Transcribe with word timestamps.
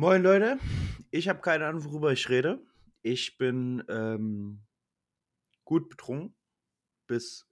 Moin 0.00 0.22
Leute, 0.22 0.60
ich 1.10 1.28
habe 1.28 1.40
keine 1.40 1.66
Ahnung, 1.66 1.82
worüber 1.82 2.12
ich 2.12 2.28
rede. 2.28 2.64
Ich 3.02 3.36
bin 3.36 3.82
ähm, 3.88 4.60
gut 5.64 5.88
betrunken, 5.88 6.36
bis 7.08 7.50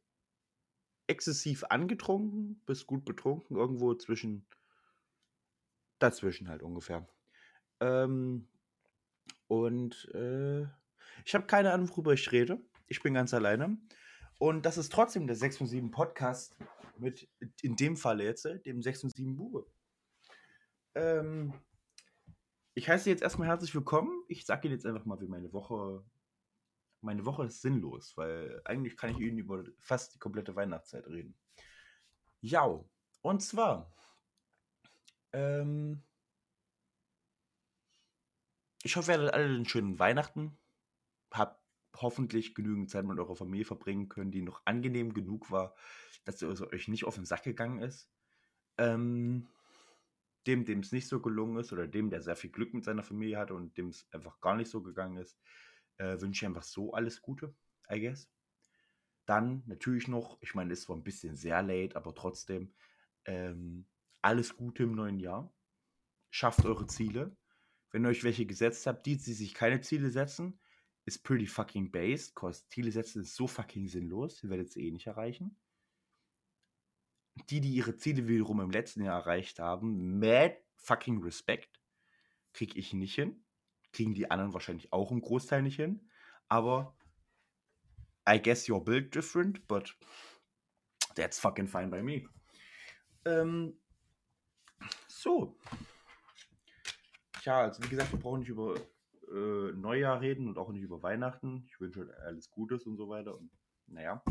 exzessiv 1.09 1.64
angetrunken, 1.64 2.62
bis 2.64 2.87
gut 2.87 3.04
betrunken, 3.04 3.56
irgendwo 3.56 3.95
zwischen, 3.95 4.46
dazwischen 5.98 6.48
halt 6.48 6.62
ungefähr. 6.62 7.09
Ähm, 7.80 8.46
und 9.48 10.08
äh, 10.14 10.68
ich 11.24 11.34
habe 11.34 11.48
keine 11.48 11.72
Ahnung, 11.72 11.88
worüber 11.88 12.12
ich 12.12 12.30
rede. 12.30 12.60
Ich 12.86 13.02
bin 13.02 13.14
ganz 13.14 13.34
alleine. 13.34 13.76
Und 14.38 14.64
das 14.64 14.78
ist 14.78 14.92
trotzdem 14.92 15.26
der 15.26 15.34
6 15.34 15.62
und 15.62 15.66
7 15.66 15.90
Podcast 15.90 16.56
mit, 16.96 17.28
in 17.62 17.74
dem 17.74 17.96
Falle 17.96 18.22
jetzt, 18.22 18.46
äh, 18.46 18.60
dem 18.60 18.82
6 18.82 19.02
und 19.02 19.16
7 19.16 19.34
Bube. 19.34 19.66
Ähm, 20.94 21.52
ich 22.77 22.90
heiße 22.90 23.08
jetzt 23.08 23.22
erstmal 23.22 23.48
herzlich 23.48 23.74
willkommen. 23.74 24.23
Ich 24.28 24.45
sage 24.45 24.69
Ihnen 24.69 24.74
jetzt 24.74 24.84
einfach 24.84 25.06
mal, 25.06 25.19
wie 25.23 25.27
meine 25.27 25.51
Woche. 25.55 26.05
Meine 27.01 27.24
Woche 27.24 27.46
ist 27.46 27.62
sinnlos, 27.62 28.14
weil 28.18 28.60
eigentlich 28.66 28.98
kann 28.98 29.10
ich 29.10 29.18
Ihnen 29.18 29.38
über 29.38 29.64
fast 29.78 30.14
die 30.14 30.18
komplette 30.18 30.55
Weihnachtszeit 30.55 31.06
reden. 31.06 31.34
Ja, 32.42 32.84
und 33.23 33.42
zwar. 33.42 33.91
Ähm, 35.32 36.02
ich 38.82 38.96
hoffe, 38.96 39.12
ihr 39.12 39.18
hattet 39.18 39.32
alle 39.32 39.46
einen 39.46 39.66
schönen 39.66 39.98
Weihnachten. 39.98 40.59
Habt 41.32 41.59
hoffentlich 41.96 42.54
genügend 42.54 42.90
Zeit 42.90 43.06
mit 43.06 43.18
eurer 43.18 43.37
Familie 43.37 43.65
verbringen 43.65 44.10
können, 44.10 44.32
die 44.32 44.43
noch 44.43 44.60
angenehm 44.66 45.15
genug 45.15 45.51
war, 45.51 45.74
dass 46.27 46.43
es 46.43 46.60
euch 46.60 46.88
nicht 46.88 47.04
auf 47.06 47.15
den 47.15 47.24
Sack 47.24 47.45
gegangen 47.45 47.80
ist. 47.80 48.10
Ähm, 48.77 49.48
dem, 50.46 50.64
dem 50.64 50.80
es 50.80 50.92
nicht 50.92 51.09
so 51.09 51.20
gelungen 51.20 51.59
ist, 51.59 51.73
oder 51.73 51.86
dem, 51.86 52.10
der 52.10 52.23
sehr 52.23 52.36
viel 52.36 52.50
Glück 52.50 52.74
mit 52.74 52.84
seiner 52.84 53.02
Familie 53.02 53.38
hatte 53.38 53.54
und 53.54 53.77
dem 53.77 53.88
es 53.88 54.06
einfach 54.12 54.41
gar 54.41 54.56
nicht 54.56 54.70
so 54.70 54.82
gegangen 54.82 55.18
ist, 55.18 55.38
äh, 55.98 56.21
wünsche 56.21 56.45
ich 56.45 56.46
einfach 56.46 56.62
so 56.62 56.93
alles 56.93 57.21
Gute, 57.21 57.54
I 57.90 58.01
guess. 58.01 58.30
Dann 59.26 59.62
natürlich 59.66 60.09
noch, 60.09 60.38
ich 60.40 60.54
meine, 60.54 60.73
es 60.73 60.88
war 60.88 60.96
ein 60.96 61.04
bisschen 61.04 61.34
sehr 61.34 61.62
late, 61.62 61.96
aber 61.96 62.15
trotzdem, 62.15 62.73
ähm, 63.24 63.87
alles 64.22 64.56
Gute 64.56 64.84
im 64.84 64.93
neuen 64.93 65.19
Jahr. 65.19 65.53
Schafft 66.31 66.65
eure 66.65 66.87
Ziele. 66.87 67.37
Wenn 67.91 68.04
ihr 68.04 68.09
euch 68.09 68.25
welche 68.25 68.47
gesetzt 68.47 68.87
habt, 68.87 69.06
die, 69.06 69.16
die 69.16 69.32
sich 69.32 69.54
keine 69.54 69.81
Ziele 69.81 70.10
setzen, 70.10 70.60
ist 71.04 71.22
pretty 71.22 71.47
fucking 71.47 71.91
based, 71.91 72.34
cause 72.34 72.66
Ziele 72.69 72.91
setzen 72.91 73.22
ist 73.22 73.37
so 73.37 73.47
fucking 73.47 73.88
sinnlos, 73.88 74.43
ihr 74.43 74.50
werdet 74.50 74.71
sie 74.71 74.87
eh 74.87 74.91
nicht 74.91 75.06
erreichen 75.06 75.56
die, 77.50 77.60
die 77.60 77.75
ihre 77.75 77.97
Ziele 77.97 78.28
wiederum 78.28 78.60
im 78.60 78.70
letzten 78.70 79.04
Jahr 79.04 79.20
erreicht 79.20 79.59
haben, 79.59 80.19
mad 80.19 80.56
fucking 80.76 81.22
Respekt. 81.22 81.81
Krieg 82.53 82.76
ich 82.76 82.93
nicht 82.93 83.15
hin. 83.15 83.44
Kriegen 83.93 84.15
die 84.15 84.31
anderen 84.31 84.53
wahrscheinlich 84.53 84.93
auch 84.93 85.10
im 85.10 85.20
Großteil 85.20 85.62
nicht 85.62 85.76
hin. 85.76 86.09
Aber 86.48 86.97
I 88.28 88.41
guess 88.41 88.66
you're 88.66 88.82
built 88.82 89.15
different, 89.15 89.66
but 89.69 89.94
that's 91.15 91.38
fucking 91.38 91.69
fine 91.69 91.88
by 91.88 92.03
me. 92.03 92.28
Ähm, 93.25 93.78
so. 95.06 95.56
Ja, 97.43 97.60
also 97.60 97.82
wie 97.82 97.88
gesagt, 97.88 98.12
wir 98.12 98.19
brauchen 98.19 98.41
nicht 98.41 98.48
über 98.48 98.75
äh, 99.32 99.72
Neujahr 99.72 100.21
reden 100.21 100.48
und 100.48 100.59
auch 100.59 100.71
nicht 100.71 100.82
über 100.82 101.03
Weihnachten. 101.03 101.65
Ich 101.69 101.81
wünsche 101.81 102.12
alles 102.22 102.50
Gutes 102.50 102.87
und 102.87 102.97
so 102.97 103.09
weiter. 103.09 103.37
Und 103.37 103.50
naja. 103.87 104.22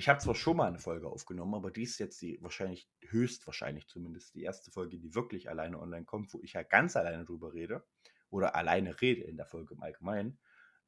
Ich 0.00 0.08
habe 0.08 0.18
zwar 0.18 0.34
schon 0.34 0.56
mal 0.56 0.68
eine 0.68 0.78
Folge 0.78 1.08
aufgenommen, 1.08 1.54
aber 1.54 1.70
die 1.70 1.82
ist 1.82 1.98
jetzt 1.98 2.22
die 2.22 2.38
wahrscheinlich, 2.40 2.88
höchstwahrscheinlich 3.02 3.86
zumindest, 3.86 4.34
die 4.34 4.42
erste 4.42 4.70
Folge, 4.70 4.98
die 4.98 5.14
wirklich 5.14 5.50
alleine 5.50 5.78
online 5.78 6.06
kommt, 6.06 6.32
wo 6.32 6.40
ich 6.40 6.54
ja 6.54 6.62
ganz 6.62 6.96
alleine 6.96 7.26
drüber 7.26 7.52
rede 7.52 7.84
oder 8.30 8.54
alleine 8.54 8.98
rede 9.02 9.24
in 9.24 9.36
der 9.36 9.44
Folge 9.44 9.74
im 9.74 9.82
Allgemeinen, 9.82 10.38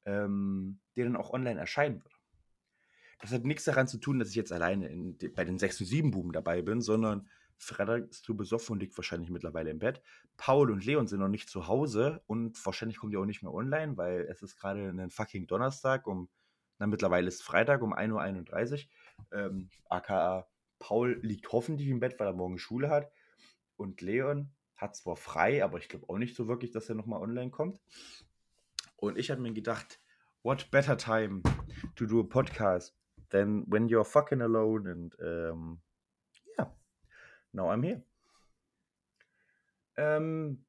ähm, 0.06 0.80
die 0.96 1.02
dann 1.02 1.16
auch 1.16 1.28
online 1.28 1.60
erscheinen 1.60 2.02
wird. 2.02 2.18
Das 3.20 3.32
hat 3.32 3.44
nichts 3.44 3.64
daran 3.64 3.86
zu 3.86 3.98
tun, 3.98 4.18
dass 4.18 4.30
ich 4.30 4.34
jetzt 4.34 4.50
alleine 4.50 4.88
in, 4.88 5.18
bei 5.34 5.44
den 5.44 5.58
6 5.58 5.82
und 5.82 5.86
7 5.88 6.10
Buben 6.10 6.32
dabei 6.32 6.62
bin, 6.62 6.80
sondern 6.80 7.28
Frederik 7.58 8.08
ist 8.08 8.24
zu 8.24 8.34
besoffen 8.34 8.72
und 8.72 8.80
liegt 8.80 8.96
wahrscheinlich 8.96 9.28
mittlerweile 9.28 9.68
im 9.68 9.78
Bett. 9.78 10.00
Paul 10.38 10.70
und 10.70 10.86
Leon 10.86 11.06
sind 11.06 11.20
noch 11.20 11.28
nicht 11.28 11.50
zu 11.50 11.68
Hause 11.68 12.22
und 12.26 12.64
wahrscheinlich 12.64 12.96
kommen 12.96 13.12
die 13.12 13.18
auch 13.18 13.26
nicht 13.26 13.42
mehr 13.42 13.52
online, 13.52 13.98
weil 13.98 14.22
es 14.22 14.40
ist 14.40 14.56
gerade 14.56 14.88
ein 14.88 15.10
fucking 15.10 15.46
Donnerstag 15.46 16.06
um 16.06 16.30
na, 16.82 16.88
mittlerweile 16.88 17.28
ist 17.28 17.44
Freitag 17.44 17.80
um 17.80 17.94
1.31 17.94 18.72
Uhr. 18.72 18.90
Ähm, 19.32 19.70
aka 19.88 20.48
Paul 20.78 21.20
liegt 21.22 21.52
hoffentlich 21.52 21.88
im 21.88 22.00
Bett, 22.00 22.18
weil 22.18 22.26
er 22.26 22.32
morgen 22.32 22.58
Schule 22.58 22.90
hat. 22.90 23.12
Und 23.76 24.00
Leon 24.00 24.52
hat 24.76 24.96
zwar 24.96 25.16
frei, 25.16 25.62
aber 25.62 25.78
ich 25.78 25.88
glaube 25.88 26.08
auch 26.08 26.18
nicht 26.18 26.34
so 26.34 26.48
wirklich, 26.48 26.72
dass 26.72 26.88
er 26.88 26.96
nochmal 26.96 27.22
online 27.22 27.50
kommt. 27.50 27.80
Und 28.96 29.16
ich 29.16 29.30
habe 29.30 29.40
mir 29.40 29.52
gedacht, 29.52 30.00
what 30.42 30.70
better 30.70 30.96
time 30.96 31.42
to 31.94 32.06
do 32.06 32.20
a 32.20 32.24
podcast 32.24 32.96
than 33.30 33.64
when 33.68 33.88
you're 33.88 34.04
fucking 34.04 34.42
alone 34.42 34.90
and 34.90 35.18
um, 35.20 35.80
yeah, 36.58 36.72
now 37.52 37.70
I'm 37.70 37.84
here. 37.84 38.02
Ähm, 39.96 40.64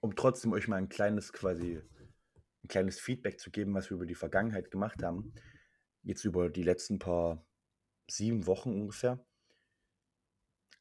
um 0.00 0.14
trotzdem 0.14 0.52
euch 0.52 0.68
mal 0.68 0.76
ein 0.76 0.88
kleines 0.88 1.32
quasi 1.32 1.80
ein 2.62 2.68
kleines 2.68 2.98
Feedback 2.98 3.40
zu 3.40 3.50
geben, 3.50 3.74
was 3.74 3.90
wir 3.90 3.96
über 3.96 4.06
die 4.06 4.14
Vergangenheit 4.14 4.70
gemacht 4.70 5.02
haben. 5.02 5.34
Jetzt 6.02 6.24
über 6.24 6.50
die 6.50 6.62
letzten 6.62 6.98
paar 6.98 7.44
sieben 8.08 8.46
Wochen 8.46 8.70
ungefähr. 8.70 9.24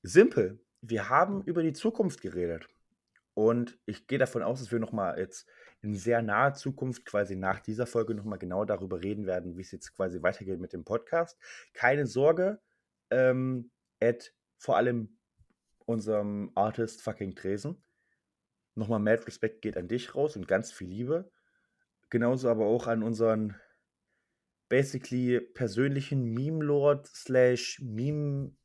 Simpel. 0.02 0.60
Wir 0.82 1.10
haben 1.10 1.44
über 1.44 1.64
die 1.64 1.74
Zukunft 1.74 2.22
geredet. 2.22 2.68
Und 3.34 3.80
ich 3.86 4.08
gehe 4.08 4.20
davon 4.20 4.44
aus, 4.44 4.60
dass 4.60 4.72
wir 4.72 4.80
nochmal 4.80 5.18
jetzt 5.18 5.48
in 5.82 5.96
sehr 5.96 6.22
naher 6.22 6.54
Zukunft, 6.54 7.06
quasi 7.06 7.36
nach 7.36 7.60
dieser 7.60 7.88
Folge, 7.88 8.14
nochmal 8.14 8.38
genau 8.38 8.64
darüber 8.64 9.02
reden 9.02 9.26
werden, 9.26 9.58
wie 9.58 9.62
es 9.62 9.72
jetzt 9.72 9.96
quasi 9.96 10.22
weitergeht 10.22 10.60
mit 10.60 10.74
dem 10.74 10.84
Podcast. 10.84 11.38
Keine 11.74 12.06
Sorge, 12.06 12.60
ähm, 13.10 13.72
Ed, 14.00 14.34
vor 14.58 14.78
allem 14.78 15.18
unserem 15.86 16.52
Artist 16.56 17.02
fucking 17.02 17.36
Tresen. 17.36 17.84
Nochmal 18.76 19.00
mad 19.00 19.26
Respekt 19.26 19.62
geht 19.62 19.78
an 19.78 19.88
dich 19.88 20.16
raus 20.16 20.36
und 20.36 20.48
ganz 20.48 20.72
viel 20.72 20.88
Liebe. 20.88 21.32
Genauso 22.10 22.50
aber 22.50 22.66
auch 22.66 22.88
an 22.88 23.04
unseren 23.04 23.56
basically 24.74 25.40
persönlichen 25.40 26.34
Meme-Lord 26.34 27.06
slash 27.06 27.80
Meme 27.80 28.58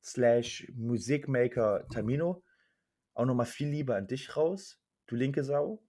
slash 0.00 0.72
Musikmaker 0.76 1.84
Tamino. 1.92 2.44
Auch 3.14 3.24
nochmal 3.24 3.46
viel 3.46 3.68
Liebe 3.68 3.96
an 3.96 4.06
dich 4.06 4.36
raus, 4.36 4.80
du 5.08 5.16
linke 5.16 5.42
Sau. 5.42 5.84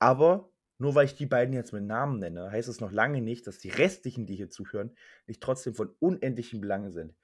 Aber 0.00 0.52
nur 0.78 0.96
weil 0.96 1.04
ich 1.04 1.14
die 1.14 1.26
beiden 1.26 1.54
jetzt 1.54 1.72
mit 1.72 1.84
Namen 1.84 2.18
nenne, 2.18 2.50
heißt 2.50 2.68
es 2.68 2.80
noch 2.80 2.90
lange 2.90 3.22
nicht, 3.22 3.46
dass 3.46 3.58
die 3.58 3.68
restlichen, 3.70 4.26
die 4.26 4.34
hier 4.34 4.50
zuhören, 4.50 4.96
nicht 5.28 5.40
trotzdem 5.40 5.76
von 5.76 5.94
unendlichen 6.00 6.60
Belangen 6.60 6.90
sind. 6.90 7.14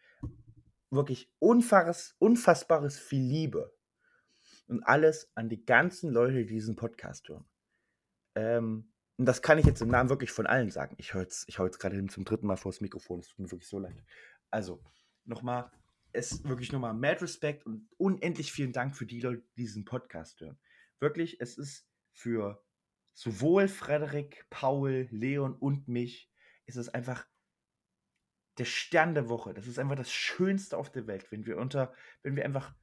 Wirklich 0.91 1.33
unfassbares, 1.41 2.15
unfassbares 2.21 2.97
viel 2.97 3.25
Liebe. 3.25 3.77
Und 4.69 4.85
alles 4.85 5.33
an 5.35 5.49
die 5.49 5.65
ganzen 5.65 6.13
Leute, 6.13 6.35
die 6.35 6.47
diesen 6.47 6.77
Podcast 6.77 7.29
hören. 7.29 7.45
Ähm, 8.37 8.94
und 9.17 9.27
das 9.27 9.43
kann 9.43 9.59
ich 9.59 9.67
jetzt 9.67 9.81
im 9.81 9.89
Namen 9.89 10.11
wirklich 10.11 10.33
von 10.33 10.47
allen 10.47 10.71
sagen. 10.71 10.97
Ich 10.99 11.15
höre 11.15 11.23
jetzt, 11.23 11.49
ich 11.49 11.59
hau 11.59 11.65
jetzt 11.65 11.79
gerade 11.79 12.05
zum 12.07 12.25
dritten 12.25 12.47
Mal 12.47 12.57
vor 12.57 12.73
das 12.73 12.81
Mikrofon. 12.81 13.21
Es 13.21 13.29
tut 13.29 13.39
mir 13.39 13.51
wirklich 13.51 13.69
so 13.69 13.79
leid. 13.79 13.95
Also, 14.51 14.83
nochmal, 15.25 15.71
es 16.13 16.43
wirklich 16.45 16.73
nochmal 16.73 16.95
mad 16.95 17.23
Respekt 17.23 17.65
und 17.65 17.89
unendlich 17.97 18.53
vielen 18.53 18.73
Dank 18.73 18.97
für 18.97 19.07
die 19.07 19.21
Leute, 19.21 19.43
die 19.57 19.63
diesen 19.63 19.85
Podcast 19.85 20.41
hören. 20.41 20.59
Wirklich, 20.99 21.41
es 21.41 21.59
ist 21.59 21.87
für 22.13 22.65
sowohl 23.13 23.69
Frederik, 23.69 24.47
Paul, 24.51 25.07
Leon 25.11 25.55
und 25.55 25.87
mich, 25.87 26.31
ist 26.67 26.77
es 26.77 26.89
einfach 26.89 27.27
der 28.59 28.65
Stern 28.65 29.15
der 29.15 29.29
Woche. 29.29 29.55
Das 29.55 29.67
ist 29.67 29.79
einfach 29.79 29.97
das 29.97 30.11
Schönste 30.11 30.77
auf 30.77 30.91
der 30.91 31.07
Welt, 31.07 31.31
wenn 31.31 31.47
wir 31.47 31.59
unter, 31.59 31.93
wenn 32.23 32.37
wir 32.37 32.45
einfach 32.45 32.75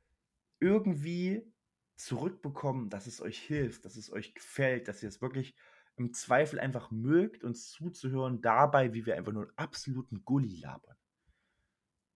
irgendwie 0.60 1.52
zurückbekommen, 1.96 2.90
dass 2.90 3.08
es 3.08 3.22
euch 3.22 3.40
hilft, 3.40 3.86
dass 3.86 3.96
es 3.96 4.12
euch 4.12 4.34
gefällt, 4.34 4.88
dass 4.88 5.04
ihr 5.04 5.10
es 5.10 5.22
wirklich 5.22 5.56
im 6.02 6.14
Zweifel 6.14 6.60
einfach 6.60 6.92
mögt, 6.92 7.44
uns 7.44 7.70
zuzuhören, 7.70 8.42
dabei, 8.42 8.94
wie 8.94 9.06
wir 9.06 9.16
einfach 9.16 9.32
nur 9.32 9.44
einen 9.44 9.58
absoluten 9.58 10.26
Gully 10.26 10.58
labern. 10.58 10.98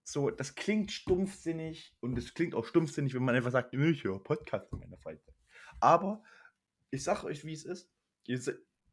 So, 0.04 0.30
das 0.30 0.56
klingt 0.56 0.92
stumpfsinnig 0.92 1.96
und 2.00 2.18
es 2.18 2.34
klingt 2.34 2.56
auch 2.56 2.66
stumpfsinnig, 2.66 3.14
wenn 3.14 3.24
man 3.24 3.36
einfach 3.36 3.52
sagt, 3.52 3.74
ich 3.74 4.04
höre 4.04 4.22
Podcast 4.22 4.72
in 4.72 4.80
meiner 4.80 4.98
Freizeit. 4.98 5.36
Aber 5.80 6.24
ich 6.92 7.04
sage 7.04 7.26
euch, 7.26 7.44
wie 7.46 7.54
es 7.54 7.66
ist. 7.66 7.90
Ihr, 8.26 8.40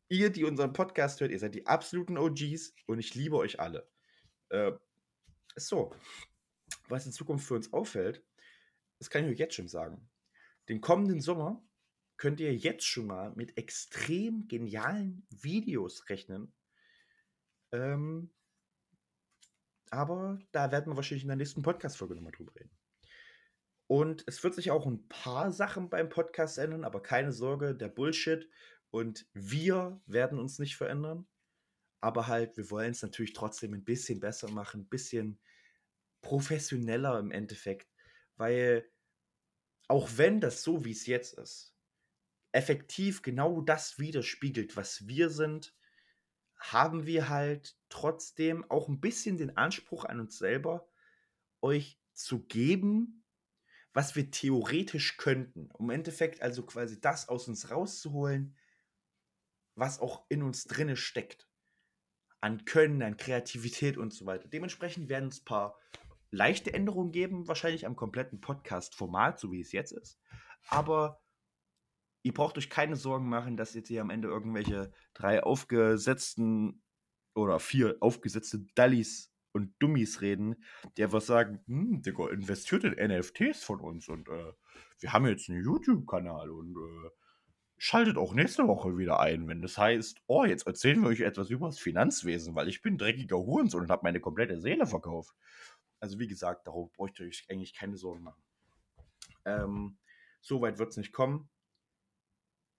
ihr, 0.09 0.31
die 0.31 0.44
unseren 0.44 0.73
Podcast 0.73 1.21
hört, 1.21 1.31
ihr 1.31 1.39
seid 1.39 1.55
die 1.55 1.67
absoluten 1.67 2.19
OGs 2.19 2.75
und 2.87 2.99
ich 2.99 3.15
liebe 3.15 3.37
euch 3.37 3.61
alle. 3.61 3.89
Äh, 4.50 4.73
so, 5.56 5.94
was 6.89 7.06
in 7.06 7.12
Zukunft 7.12 7.47
für 7.47 7.55
uns 7.55 7.73
auffällt, 7.73 8.25
das 8.99 9.11
kann 9.11 9.25
ich 9.25 9.31
euch 9.33 9.39
jetzt 9.39 9.55
schon 9.55 9.69
sagen 9.69 10.09
den 10.69 10.81
kommenden 10.81 11.21
Sommer 11.21 11.62
könnt 12.22 12.38
ihr 12.38 12.54
jetzt 12.54 12.86
schon 12.86 13.08
mal 13.08 13.32
mit 13.34 13.58
extrem 13.58 14.46
genialen 14.46 15.26
Videos 15.30 16.08
rechnen. 16.08 16.54
Ähm, 17.72 18.32
aber 19.90 20.38
da 20.52 20.70
werden 20.70 20.92
wir 20.92 20.94
wahrscheinlich 20.94 21.24
in 21.24 21.30
der 21.30 21.36
nächsten 21.36 21.62
Podcast-Folge 21.62 22.14
nochmal 22.14 22.30
drüber 22.30 22.54
reden. 22.54 22.78
Und 23.88 24.22
es 24.28 24.44
wird 24.44 24.54
sich 24.54 24.70
auch 24.70 24.86
ein 24.86 25.08
paar 25.08 25.50
Sachen 25.50 25.90
beim 25.90 26.10
Podcast 26.10 26.58
ändern, 26.58 26.84
aber 26.84 27.02
keine 27.02 27.32
Sorge, 27.32 27.74
der 27.74 27.88
Bullshit 27.88 28.48
und 28.90 29.26
wir 29.32 30.00
werden 30.06 30.38
uns 30.38 30.60
nicht 30.60 30.76
verändern. 30.76 31.26
Aber 32.00 32.28
halt, 32.28 32.56
wir 32.56 32.70
wollen 32.70 32.92
es 32.92 33.02
natürlich 33.02 33.32
trotzdem 33.32 33.74
ein 33.74 33.84
bisschen 33.84 34.20
besser 34.20 34.48
machen, 34.48 34.82
ein 34.82 34.88
bisschen 34.88 35.40
professioneller 36.20 37.19
im 37.19 37.32
Endeffekt. 37.32 37.92
Weil 38.36 38.88
auch 39.88 40.08
wenn 40.14 40.40
das 40.40 40.62
so, 40.62 40.84
wie 40.84 40.92
es 40.92 41.06
jetzt 41.06 41.36
ist, 41.36 41.71
effektiv 42.52 43.22
genau 43.22 43.60
das 43.60 43.99
widerspiegelt, 43.99 44.76
was 44.76 45.06
wir 45.06 45.31
sind, 45.31 45.75
haben 46.56 47.06
wir 47.06 47.28
halt 47.28 47.76
trotzdem 47.88 48.64
auch 48.70 48.88
ein 48.88 49.00
bisschen 49.00 49.37
den 49.37 49.56
Anspruch 49.56 50.04
an 50.04 50.20
uns 50.20 50.38
selber, 50.38 50.88
euch 51.60 52.00
zu 52.12 52.44
geben, 52.44 53.25
was 53.93 54.14
wir 54.16 54.31
theoretisch 54.31 55.16
könnten. 55.16 55.70
Um 55.72 55.90
Endeffekt 55.90 56.40
also 56.40 56.64
quasi 56.64 57.00
das 57.00 57.28
aus 57.28 57.49
uns 57.49 57.70
rauszuholen, 57.70 58.56
was 59.75 60.00
auch 60.00 60.25
in 60.28 60.43
uns 60.43 60.64
drinne 60.64 60.96
steckt. 60.96 61.48
An 62.40 62.64
Können, 62.64 63.02
an 63.02 63.16
Kreativität 63.16 63.96
und 63.96 64.12
so 64.12 64.26
weiter. 64.26 64.48
Dementsprechend 64.48 65.08
werden 65.08 65.28
es 65.28 65.40
ein 65.40 65.44
paar 65.44 65.78
leichte 66.31 66.72
Änderungen 66.72 67.12
geben, 67.12 67.46
wahrscheinlich 67.46 67.87
am 67.87 67.96
kompletten 67.96 68.40
Podcast-Format, 68.40 69.38
so 69.38 69.52
wie 69.52 69.60
es 69.60 69.72
jetzt 69.72 69.93
ist. 69.93 70.19
Aber 70.69 71.22
ihr 72.22 72.32
braucht 72.32 72.58
euch 72.58 72.70
keine 72.70 72.96
Sorgen 72.96 73.28
machen, 73.28 73.56
dass 73.56 73.74
jetzt 73.74 73.88
hier 73.88 74.00
am 74.00 74.10
Ende 74.10 74.28
irgendwelche 74.28 74.92
drei 75.14 75.42
aufgesetzten 75.42 76.82
oder 77.34 77.58
vier 77.58 77.96
aufgesetzte 78.00 78.60
Dallis 78.74 79.32
und 79.52 79.74
Dummies 79.80 80.20
reden, 80.20 80.64
die 80.96 81.04
einfach 81.04 81.20
sagen, 81.20 81.60
hm, 81.66 82.02
Digga, 82.02 82.30
investiert 82.30 82.84
in 82.84 82.94
NFTs 82.94 83.64
von 83.64 83.80
uns 83.80 84.08
und 84.08 84.28
äh, 84.28 84.52
wir 85.00 85.12
haben 85.12 85.26
jetzt 85.26 85.48
einen 85.50 85.62
YouTube-Kanal 85.62 86.50
und 86.50 86.76
äh, 86.76 87.10
schaltet 87.76 88.16
auch 88.16 88.34
nächste 88.34 88.66
Woche 88.69 88.96
wieder 88.96 89.20
ein, 89.20 89.48
wenn 89.48 89.60
das 89.60 89.76
heißt, 89.76 90.22
oh, 90.26 90.44
jetzt 90.44 90.66
erzählen 90.66 91.02
wir 91.02 91.08
euch 91.08 91.20
etwas 91.20 91.50
über 91.50 91.66
das 91.66 91.78
Finanzwesen, 91.78 92.54
weil 92.54 92.69
ich 92.69 92.80
bin 92.80 92.96
dreckiger 92.96 93.38
Hurensohn 93.38 93.82
und 93.82 93.90
habe 93.90 94.04
meine 94.04 94.20
komplette 94.20 94.60
Seele 94.60 94.86
verkauft. 94.86 95.34
Also 96.00 96.19
wie 96.19 96.28
gesagt, 96.28 96.66
darauf 96.66 96.92
bräucht 96.92 97.20
ihr 97.20 97.26
euch 97.26 97.44
eigentlich 97.50 97.74
keine 97.74 97.96
Sorgen 97.96 98.22
machen. 98.22 98.42
Ähm, 99.44 99.98
so 100.40 100.60
weit 100.60 100.78
wird 100.78 100.90
es 100.90 100.96
nicht 100.96 101.12
kommen. 101.12 101.48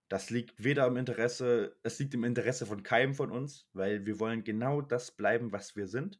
Das 0.09 0.29
liegt 0.29 0.63
weder 0.63 0.85
im 0.87 0.97
Interesse, 0.97 1.77
es 1.83 1.97
liegt 1.99 2.13
im 2.13 2.23
Interesse 2.23 2.65
von 2.65 2.83
keinem 2.83 3.13
von 3.13 3.31
uns, 3.31 3.69
weil 3.73 4.05
wir 4.05 4.19
wollen 4.19 4.43
genau 4.43 4.81
das 4.81 5.11
bleiben, 5.11 5.51
was 5.51 5.75
wir 5.75 5.87
sind. 5.87 6.19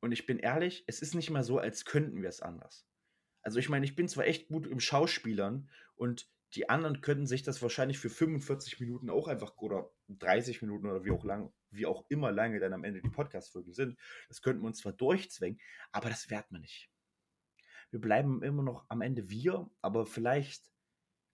Und 0.00 0.12
ich 0.12 0.26
bin 0.26 0.38
ehrlich, 0.38 0.84
es 0.86 1.02
ist 1.02 1.14
nicht 1.14 1.30
mal 1.30 1.44
so, 1.44 1.58
als 1.58 1.84
könnten 1.84 2.22
wir 2.22 2.28
es 2.28 2.40
anders. 2.40 2.86
Also 3.42 3.58
ich 3.58 3.68
meine, 3.68 3.84
ich 3.84 3.94
bin 3.94 4.08
zwar 4.08 4.26
echt 4.26 4.48
gut 4.48 4.66
im 4.66 4.80
Schauspielern 4.80 5.68
und 5.94 6.28
die 6.54 6.68
anderen 6.68 7.00
könnten 7.00 7.26
sich 7.26 7.42
das 7.42 7.62
wahrscheinlich 7.62 7.98
für 7.98 8.10
45 8.10 8.78
Minuten 8.80 9.10
auch 9.10 9.26
einfach 9.26 9.56
oder 9.56 9.90
30 10.08 10.62
Minuten 10.62 10.86
oder 10.86 11.04
wie 11.04 11.10
auch 11.10 11.24
lang, 11.24 11.52
wie 11.70 11.86
auch 11.86 12.04
immer 12.08 12.30
lange 12.30 12.60
dann 12.60 12.72
am 12.72 12.84
Ende 12.84 13.00
die 13.00 13.08
Podcast-Folgen 13.08 13.72
sind. 13.72 13.98
Das 14.28 14.42
könnten 14.42 14.62
wir 14.62 14.66
uns 14.66 14.78
zwar 14.78 14.92
durchzwängen, 14.92 15.60
aber 15.92 16.10
das 16.10 16.30
werden 16.30 16.46
wir 16.50 16.60
nicht. 16.60 16.90
Wir 17.90 18.00
bleiben 18.00 18.42
immer 18.42 18.62
noch 18.62 18.84
am 18.88 19.00
Ende 19.00 19.30
wir, 19.30 19.70
aber 19.80 20.06
vielleicht 20.06 20.71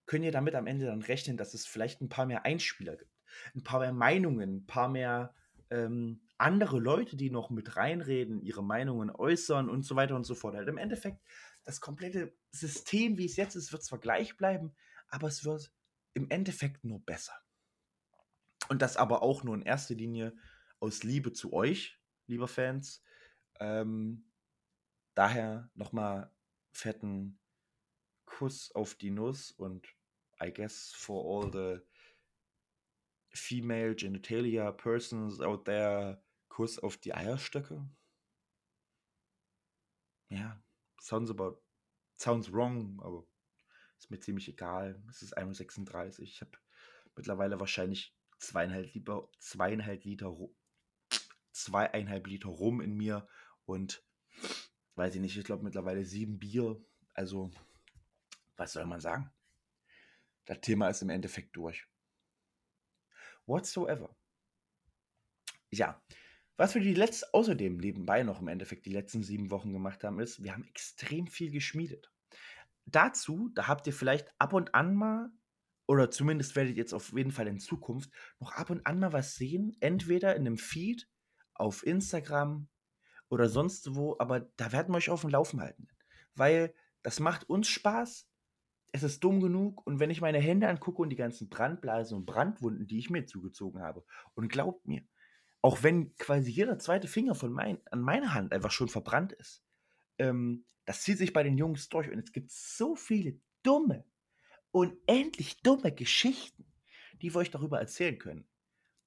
könnt 0.08 0.24
ihr 0.24 0.32
damit 0.32 0.56
am 0.56 0.66
Ende 0.66 0.86
dann 0.86 1.02
rechnen, 1.02 1.36
dass 1.36 1.54
es 1.54 1.66
vielleicht 1.66 2.00
ein 2.00 2.08
paar 2.08 2.26
mehr 2.26 2.44
Einspieler 2.44 2.96
gibt, 2.96 3.12
ein 3.54 3.62
paar 3.62 3.78
mehr 3.78 3.92
Meinungen, 3.92 4.56
ein 4.56 4.66
paar 4.66 4.88
mehr 4.88 5.34
ähm, 5.70 6.22
andere 6.38 6.80
Leute, 6.80 7.16
die 7.16 7.30
noch 7.30 7.50
mit 7.50 7.76
reinreden, 7.76 8.40
ihre 8.40 8.64
Meinungen 8.64 9.10
äußern 9.10 9.68
und 9.68 9.82
so 9.82 9.96
weiter 9.96 10.16
und 10.16 10.24
so 10.24 10.34
fort. 10.34 10.54
Halt 10.56 10.66
Im 10.66 10.78
Endeffekt, 10.78 11.22
das 11.64 11.80
komplette 11.80 12.34
System, 12.50 13.18
wie 13.18 13.26
es 13.26 13.36
jetzt 13.36 13.54
ist, 13.54 13.70
wird 13.70 13.84
zwar 13.84 13.98
gleich 13.98 14.36
bleiben, 14.36 14.74
aber 15.08 15.28
es 15.28 15.44
wird 15.44 15.70
im 16.14 16.30
Endeffekt 16.30 16.84
nur 16.84 17.04
besser. 17.04 17.34
Und 18.70 18.80
das 18.80 18.96
aber 18.96 19.22
auch 19.22 19.44
nur 19.44 19.54
in 19.54 19.62
erster 19.62 19.94
Linie 19.94 20.34
aus 20.80 21.02
Liebe 21.02 21.32
zu 21.32 21.52
euch, 21.52 22.00
lieber 22.26 22.48
Fans. 22.48 23.02
Ähm, 23.60 24.24
daher 25.14 25.70
nochmal 25.74 26.32
fetten 26.70 27.38
Kuss 28.24 28.72
auf 28.74 28.94
die 28.94 29.10
Nuss 29.10 29.50
und 29.50 29.97
I 30.40 30.50
guess 30.50 30.92
for 30.94 31.24
all 31.24 31.50
the 31.50 31.82
female 33.34 33.94
genitalia 33.94 34.72
persons 34.72 35.40
out 35.40 35.64
there, 35.64 36.22
Kuss 36.48 36.78
auf 36.78 36.96
die 36.96 37.14
Eierstöcke. 37.14 37.88
Ja, 40.30 40.62
sounds 41.00 41.30
about, 41.30 41.62
sounds 42.16 42.52
wrong, 42.52 43.00
aber 43.02 43.26
ist 43.98 44.10
mir 44.10 44.20
ziemlich 44.20 44.48
egal. 44.48 45.02
Es 45.08 45.22
ist 45.22 45.36
1,36. 45.36 46.22
Ich 46.22 46.40
habe 46.40 46.52
mittlerweile 47.16 47.58
wahrscheinlich 47.58 48.14
zweieinhalb 48.38 48.92
Liter, 48.94 49.28
zweieinhalb 49.40 50.04
Liter, 50.04 50.36
zweieinhalb 51.52 52.26
Liter 52.26 52.48
Rum 52.48 52.80
in 52.80 52.94
mir 52.96 53.26
und 53.64 54.04
weiß 54.94 55.14
ich 55.14 55.20
nicht, 55.20 55.36
ich 55.36 55.44
glaube 55.44 55.64
mittlerweile 55.64 56.04
sieben 56.04 56.38
Bier. 56.38 56.80
Also, 57.14 57.50
was 58.56 58.72
soll 58.72 58.86
man 58.86 59.00
sagen? 59.00 59.32
Das 60.48 60.62
Thema 60.62 60.88
ist 60.88 61.02
im 61.02 61.10
Endeffekt 61.10 61.54
durch. 61.56 61.86
Whatsoever. 63.44 64.16
Ja, 65.70 66.02
was 66.56 66.74
wir 66.74 66.80
die 66.80 66.94
letzten, 66.94 67.26
außerdem 67.34 67.76
nebenbei 67.76 68.22
noch 68.22 68.40
im 68.40 68.48
Endeffekt 68.48 68.86
die 68.86 68.92
letzten 68.92 69.22
sieben 69.22 69.50
Wochen 69.50 69.74
gemacht 69.74 70.04
haben, 70.04 70.18
ist, 70.20 70.42
wir 70.42 70.54
haben 70.54 70.64
extrem 70.64 71.26
viel 71.26 71.50
geschmiedet. 71.50 72.10
Dazu, 72.86 73.50
da 73.54 73.68
habt 73.68 73.86
ihr 73.86 73.92
vielleicht 73.92 74.32
ab 74.38 74.54
und 74.54 74.74
an 74.74 74.94
mal 74.94 75.30
oder 75.86 76.10
zumindest 76.10 76.56
werdet 76.56 76.76
ihr 76.76 76.78
jetzt 76.78 76.94
auf 76.94 77.12
jeden 77.12 77.30
Fall 77.30 77.46
in 77.46 77.60
Zukunft 77.60 78.10
noch 78.38 78.52
ab 78.52 78.70
und 78.70 78.86
an 78.86 79.00
mal 79.00 79.12
was 79.12 79.34
sehen, 79.34 79.76
entweder 79.80 80.34
in 80.34 80.46
einem 80.46 80.56
Feed, 80.56 81.10
auf 81.52 81.84
Instagram 81.84 82.68
oder 83.28 83.50
sonst 83.50 83.94
wo, 83.94 84.16
aber 84.18 84.40
da 84.56 84.72
werden 84.72 84.94
wir 84.94 84.96
euch 84.96 85.10
auf 85.10 85.20
dem 85.20 85.30
Laufen 85.30 85.60
halten. 85.60 85.88
Weil 86.34 86.74
das 87.02 87.20
macht 87.20 87.50
uns 87.50 87.68
Spaß, 87.68 88.30
es 88.92 89.02
ist 89.02 89.22
dumm 89.22 89.40
genug 89.40 89.86
und 89.86 90.00
wenn 90.00 90.10
ich 90.10 90.20
meine 90.20 90.38
Hände 90.38 90.68
angucke 90.68 91.02
und 91.02 91.10
die 91.10 91.16
ganzen 91.16 91.48
Brandblasen 91.48 92.16
und 92.16 92.26
Brandwunden, 92.26 92.86
die 92.86 92.98
ich 92.98 93.10
mir 93.10 93.26
zugezogen 93.26 93.82
habe, 93.82 94.04
und 94.34 94.48
glaubt 94.48 94.86
mir, 94.86 95.02
auch 95.60 95.82
wenn 95.82 96.14
quasi 96.16 96.50
jeder 96.50 96.78
zweite 96.78 97.08
Finger 97.08 97.34
von 97.34 97.52
mein, 97.52 97.78
an 97.90 98.00
meiner 98.00 98.34
Hand 98.34 98.52
einfach 98.52 98.70
schon 98.70 98.88
verbrannt 98.88 99.32
ist, 99.32 99.64
ähm, 100.18 100.64
das 100.84 101.02
zieht 101.02 101.18
sich 101.18 101.32
bei 101.32 101.42
den 101.42 101.58
Jungs 101.58 101.88
durch 101.88 102.10
und 102.10 102.18
es 102.18 102.32
gibt 102.32 102.50
so 102.50 102.96
viele 102.96 103.38
dumme, 103.62 104.04
unendlich 104.70 105.60
dumme 105.62 105.92
Geschichten, 105.92 106.72
die 107.20 107.34
wir 107.34 107.40
euch 107.40 107.50
darüber 107.50 107.78
erzählen 107.78 108.18
können. 108.18 108.48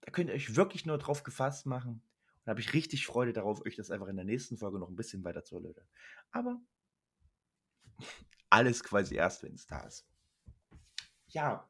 Da 0.02 0.12
könnt 0.12 0.30
ihr 0.30 0.36
euch 0.36 0.56
wirklich 0.56 0.86
nur 0.86 0.98
drauf 0.98 1.24
gefasst 1.24 1.66
machen. 1.66 2.04
Und 2.44 2.50
habe 2.50 2.60
ich 2.60 2.74
richtig 2.74 3.06
Freude 3.06 3.34
darauf, 3.34 3.66
euch 3.66 3.76
das 3.76 3.92
einfach 3.92 4.08
in 4.08 4.16
der 4.16 4.26
nächsten 4.26 4.58
Folge 4.58 4.80
noch 4.80 4.90
ein 4.90 4.96
bisschen 4.96 5.24
weiter 5.24 5.44
zu 5.44 5.56
erläutern. 5.56 5.88
Aber 6.32 6.60
alles 8.52 8.84
quasi 8.84 9.16
erst, 9.16 9.44
wenn 9.44 9.56
es 9.56 9.66
da 9.66 9.80
ist. 9.82 10.08
Ja. 11.28 11.70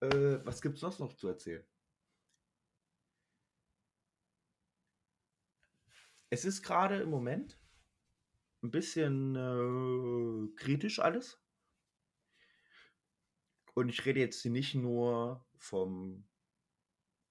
Äh, 0.00 0.44
was 0.44 0.60
gibt 0.60 0.74
es 0.74 0.80
sonst 0.80 0.98
noch 0.98 1.14
zu 1.14 1.28
erzählen? 1.28 1.64
Es 6.28 6.44
ist 6.44 6.62
gerade 6.62 7.00
im 7.00 7.08
Moment 7.08 7.58
ein 8.62 8.70
bisschen 8.70 9.36
äh, 9.36 10.54
kritisch 10.56 10.98
alles. 10.98 11.40
Und 13.74 13.88
ich 13.88 14.04
rede 14.04 14.20
jetzt 14.20 14.44
nicht 14.46 14.74
nur 14.74 15.46
vom 15.56 16.26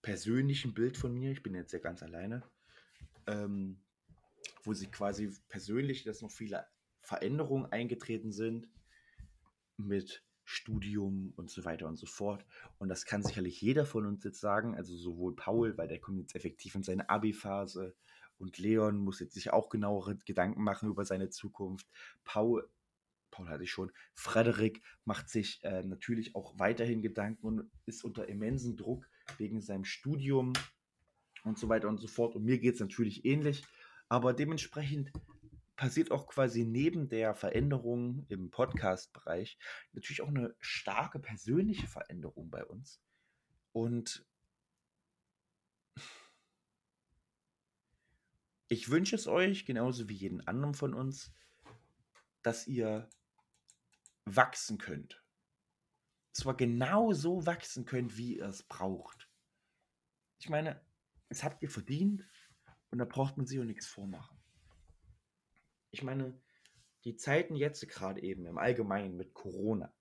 persönlichen 0.01 0.73
Bild 0.73 0.95
von 0.95 1.13
mir, 1.13 1.31
ich 1.31 1.43
bin 1.43 1.55
jetzt 1.55 1.73
ja 1.73 1.79
ganz 1.79 2.03
alleine, 2.03 2.43
ähm, 3.25 3.83
wo 4.63 4.73
sich 4.73 4.91
quasi 4.91 5.35
persönlich, 5.49 6.03
dass 6.03 6.21
noch 6.21 6.31
viele 6.31 6.65
Veränderungen 7.05 7.71
eingetreten 7.71 8.31
sind 8.31 8.67
mit 9.77 10.23
Studium 10.43 11.33
und 11.35 11.49
so 11.49 11.65
weiter 11.65 11.87
und 11.87 11.97
so 11.97 12.05
fort. 12.05 12.45
Und 12.77 12.89
das 12.89 13.05
kann 13.05 13.23
sicherlich 13.23 13.61
jeder 13.61 13.85
von 13.85 14.05
uns 14.05 14.23
jetzt 14.23 14.39
sagen, 14.39 14.75
also 14.75 14.95
sowohl 14.95 15.35
Paul, 15.35 15.77
weil 15.77 15.87
der 15.87 15.99
kommt 15.99 16.19
jetzt 16.19 16.35
effektiv 16.35 16.75
in 16.75 16.83
seine 16.83 17.09
Abi-Phase 17.09 17.95
und 18.37 18.57
Leon 18.57 18.97
muss 18.97 19.19
jetzt 19.19 19.33
sich 19.33 19.51
auch 19.51 19.69
genauere 19.69 20.17
Gedanken 20.25 20.61
machen 20.61 20.89
über 20.89 21.05
seine 21.05 21.29
Zukunft. 21.29 21.87
Paul 22.23 22.69
Paul 23.35 23.49
hatte 23.49 23.63
ich 23.63 23.71
schon. 23.71 23.91
Frederik 24.13 24.81
macht 25.03 25.29
sich 25.29 25.61
äh, 25.63 25.83
natürlich 25.83 26.35
auch 26.35 26.57
weiterhin 26.57 27.01
Gedanken 27.01 27.45
und 27.45 27.71
ist 27.85 28.05
unter 28.05 28.29
immensen 28.29 28.77
Druck 28.77 29.09
wegen 29.37 29.59
seinem 29.59 29.83
Studium 29.83 30.53
und 31.43 31.59
so 31.59 31.67
weiter 31.67 31.89
und 31.89 31.97
so 31.97 32.07
fort. 32.07 32.35
Und 32.35 32.45
mir 32.45 32.59
geht 32.59 32.75
es 32.75 32.79
natürlich 32.79 33.25
ähnlich. 33.25 33.65
Aber 34.07 34.33
dementsprechend 34.33 35.11
passiert 35.75 36.11
auch 36.11 36.27
quasi 36.27 36.63
neben 36.63 37.09
der 37.09 37.35
Veränderung 37.35 38.25
im 38.29 38.49
Podcast-Bereich 38.49 39.57
natürlich 39.93 40.21
auch 40.21 40.29
eine 40.29 40.55
starke 40.59 41.19
persönliche 41.19 41.87
Veränderung 41.87 42.49
bei 42.49 42.63
uns. 42.65 43.01
Und 43.73 44.25
ich 48.67 48.89
wünsche 48.89 49.15
es 49.15 49.27
euch, 49.27 49.65
genauso 49.65 50.07
wie 50.09 50.15
jeden 50.15 50.47
anderen 50.47 50.73
von 50.73 50.93
uns, 50.93 51.33
dass 52.41 52.67
ihr 52.67 53.09
wachsen 54.25 54.77
könnt. 54.77 55.23
Zwar 56.31 56.55
genau 56.55 57.13
so 57.13 57.45
wachsen 57.45 57.85
könnt, 57.85 58.17
wie 58.17 58.37
ihr 58.37 58.45
es 58.45 58.63
braucht. 58.63 59.29
Ich 60.39 60.49
meine, 60.49 60.81
es 61.29 61.43
habt 61.43 61.61
ihr 61.63 61.69
verdient 61.69 62.25
und 62.91 62.99
da 62.99 63.05
braucht 63.05 63.37
man 63.37 63.45
sich 63.45 63.59
auch 63.59 63.65
nichts 63.65 63.87
vormachen. 63.87 64.37
Ich 65.95 66.03
meine, 66.03 66.37
die 67.05 67.15
Zeiten 67.15 67.55
jetzt 67.55 67.87
gerade 67.87 68.21
eben 68.21 68.45
im 68.47 68.57
Allgemeinen 68.57 69.15
mit 69.15 69.33
Corona, 69.33 69.93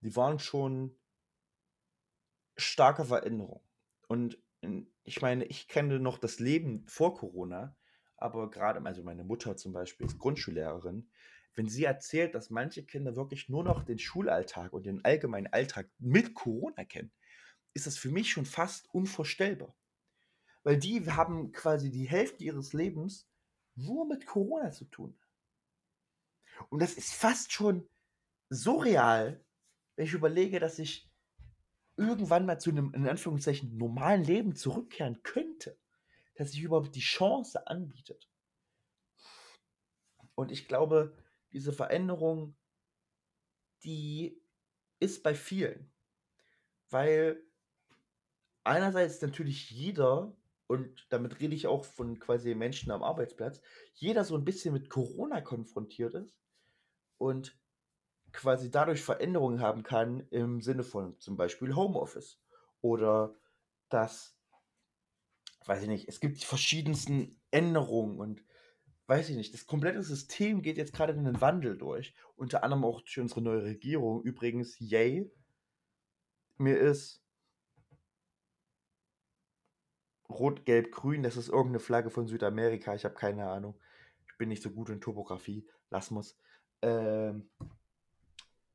die 0.00 0.16
waren 0.16 0.40
schon 0.40 0.98
starke 2.56 3.04
Veränderungen. 3.04 3.60
Und 4.08 4.42
ich 5.04 5.22
meine, 5.22 5.44
ich 5.44 5.68
kenne 5.68 6.00
noch 6.00 6.18
das 6.18 6.40
Leben 6.40 6.84
vor 6.88 7.14
Corona, 7.14 7.76
aber 8.16 8.50
gerade, 8.50 8.84
also 8.84 9.04
meine 9.04 9.22
Mutter 9.22 9.56
zum 9.56 9.72
Beispiel 9.72 10.06
ist 10.06 10.18
Grundschullehrerin, 10.18 11.08
wenn 11.54 11.68
sie 11.68 11.84
erzählt, 11.84 12.34
dass 12.34 12.50
manche 12.50 12.84
Kinder 12.84 13.14
wirklich 13.14 13.48
nur 13.48 13.62
noch 13.62 13.84
den 13.84 14.00
Schulalltag 14.00 14.72
und 14.72 14.86
den 14.86 15.04
allgemeinen 15.04 15.52
Alltag 15.52 15.88
mit 16.00 16.34
Corona 16.34 16.84
kennen, 16.84 17.12
ist 17.74 17.86
das 17.86 17.96
für 17.96 18.10
mich 18.10 18.32
schon 18.32 18.44
fast 18.44 18.92
unvorstellbar. 18.92 19.76
Weil 20.64 20.78
die 20.78 21.08
haben 21.08 21.52
quasi 21.52 21.92
die 21.92 22.08
Hälfte 22.08 22.42
ihres 22.42 22.72
Lebens 22.72 23.28
nur 23.74 24.06
mit 24.06 24.26
Corona 24.26 24.70
zu 24.70 24.84
tun. 24.86 25.16
Und 26.68 26.80
das 26.80 26.94
ist 26.94 27.14
fast 27.14 27.52
schon 27.52 27.88
so 28.48 28.78
real, 28.78 29.44
wenn 29.96 30.06
ich 30.06 30.12
überlege, 30.12 30.60
dass 30.60 30.78
ich 30.78 31.10
irgendwann 31.96 32.46
mal 32.46 32.60
zu 32.60 32.70
einem, 32.70 32.92
in 32.94 33.08
Anführungszeichen, 33.08 33.76
normalen 33.76 34.24
Leben 34.24 34.54
zurückkehren 34.54 35.22
könnte. 35.22 35.78
Dass 36.34 36.52
sich 36.52 36.62
überhaupt 36.62 36.94
die 36.94 37.00
Chance 37.00 37.66
anbietet. 37.66 38.28
Und 40.34 40.50
ich 40.50 40.66
glaube, 40.66 41.16
diese 41.52 41.72
Veränderung, 41.72 42.56
die 43.84 44.40
ist 44.98 45.22
bei 45.22 45.34
vielen. 45.34 45.92
Weil 46.88 47.42
einerseits 48.64 49.20
natürlich 49.20 49.70
jeder, 49.70 50.34
und 50.66 51.06
damit 51.10 51.40
rede 51.40 51.54
ich 51.54 51.66
auch 51.66 51.84
von 51.84 52.18
quasi 52.18 52.54
Menschen 52.54 52.90
am 52.90 53.02
Arbeitsplatz, 53.02 53.60
jeder 53.94 54.24
so 54.24 54.36
ein 54.36 54.44
bisschen 54.44 54.72
mit 54.72 54.88
Corona 54.88 55.40
konfrontiert 55.40 56.14
ist 56.14 56.36
und 57.18 57.58
quasi 58.32 58.70
dadurch 58.70 59.02
Veränderungen 59.02 59.60
haben 59.60 59.82
kann 59.82 60.26
im 60.30 60.60
Sinne 60.60 60.84
von 60.84 61.18
zum 61.20 61.36
Beispiel 61.36 61.74
Homeoffice 61.74 62.40
oder 62.80 63.36
dass, 63.88 64.36
weiß 65.66 65.82
ich 65.82 65.88
nicht, 65.88 66.08
es 66.08 66.20
gibt 66.20 66.40
die 66.40 66.46
verschiedensten 66.46 67.40
Änderungen 67.50 68.18
und 68.18 68.42
weiß 69.06 69.28
ich 69.28 69.36
nicht, 69.36 69.52
das 69.52 69.66
komplette 69.66 70.02
System 70.02 70.62
geht 70.62 70.78
jetzt 70.78 70.94
gerade 70.94 71.12
in 71.12 71.26
einen 71.26 71.40
Wandel 71.40 71.76
durch. 71.76 72.14
Unter 72.36 72.64
anderem 72.64 72.84
auch 72.84 73.00
durch 73.02 73.18
unsere 73.18 73.42
neue 73.42 73.62
Regierung. 73.62 74.22
Übrigens, 74.22 74.76
yay. 74.78 75.30
Mir 76.56 76.78
ist 76.78 77.21
Rot, 80.28 80.64
Gelb, 80.64 80.92
Grün, 80.92 81.22
das 81.22 81.36
ist 81.36 81.48
irgendeine 81.48 81.80
Flagge 81.80 82.10
von 82.10 82.26
Südamerika. 82.26 82.94
Ich 82.94 83.04
habe 83.04 83.14
keine 83.14 83.48
Ahnung. 83.48 83.78
Ich 84.26 84.36
bin 84.38 84.48
nicht 84.48 84.62
so 84.62 84.70
gut 84.70 84.88
in 84.88 85.00
Topografie. 85.00 85.66
Lass 85.90 86.10
muss. 86.10 86.38
Ähm, 86.80 87.50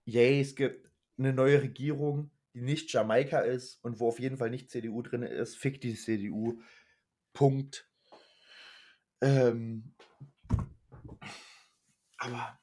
yay, 0.05 0.39
es 0.39 0.55
gibt 0.55 0.89
eine 1.17 1.33
neue 1.33 1.61
Regierung, 1.61 2.31
die 2.53 2.61
nicht 2.61 2.91
Jamaika 2.91 3.39
ist 3.39 3.83
und 3.83 3.99
wo 3.99 4.07
auf 4.07 4.19
jeden 4.19 4.37
Fall 4.37 4.49
nicht 4.49 4.69
CDU 4.69 5.01
drin 5.01 5.23
ist. 5.23 5.57
Fick 5.57 5.81
die 5.81 5.95
CDU. 5.95 6.61
Punkt. 7.33 7.89
Ähm, 9.21 9.93
aber 12.17 12.59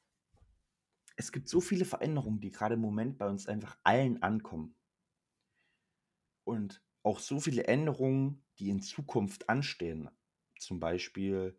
es 1.17 1.33
gibt 1.33 1.49
so 1.49 1.61
viele 1.61 1.85
Veränderungen, 1.85 2.41
die 2.41 2.51
gerade 2.51 2.75
im 2.75 2.81
Moment 2.81 3.19
bei 3.19 3.29
uns 3.29 3.47
einfach 3.47 3.77
allen 3.83 4.23
ankommen. 4.23 4.75
Und 6.45 6.83
auch 7.05 7.21
so 7.21 7.39
viele 7.39 7.65
Änderungen, 7.65 8.43
die 8.59 8.71
in 8.71 8.83
Zukunft 8.83 9.49
anstehen. 9.49 10.11
Zum 10.59 10.81
Beispiel 10.81 11.57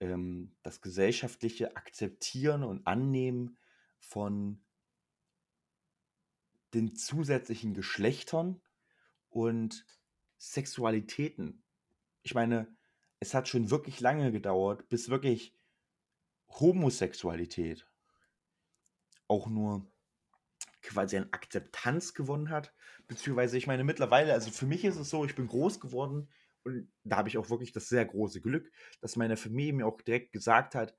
ähm, 0.00 0.56
das 0.62 0.80
gesellschaftliche 0.80 1.76
Akzeptieren 1.76 2.64
und 2.64 2.86
Annehmen 2.86 3.58
von 3.98 4.64
den 6.74 6.96
zusätzlichen 6.96 7.74
Geschlechtern 7.74 8.60
und 9.28 9.86
Sexualitäten. 10.38 11.62
Ich 12.22 12.34
meine, 12.34 12.74
es 13.20 13.34
hat 13.34 13.48
schon 13.48 13.70
wirklich 13.70 14.00
lange 14.00 14.32
gedauert, 14.32 14.88
bis 14.88 15.08
wirklich 15.08 15.54
Homosexualität 16.48 17.86
auch 19.28 19.48
nur 19.48 19.86
quasi 20.86 21.16
an 21.16 21.28
Akzeptanz 21.32 22.14
gewonnen 22.14 22.50
hat. 22.50 22.74
Beziehungsweise, 23.08 23.58
ich 23.58 23.66
meine, 23.66 23.84
mittlerweile, 23.84 24.32
also 24.32 24.50
für 24.50 24.66
mich 24.66 24.84
ist 24.84 24.96
es 24.96 25.10
so, 25.10 25.24
ich 25.24 25.34
bin 25.34 25.46
groß 25.46 25.80
geworden 25.80 26.28
und 26.64 26.90
da 27.04 27.18
habe 27.18 27.28
ich 27.28 27.38
auch 27.38 27.50
wirklich 27.50 27.72
das 27.72 27.88
sehr 27.88 28.04
große 28.04 28.40
Glück, 28.40 28.72
dass 29.00 29.16
meine 29.16 29.36
Familie 29.36 29.72
mir 29.72 29.86
auch 29.86 30.00
direkt 30.00 30.32
gesagt 30.32 30.74
hat, 30.74 30.96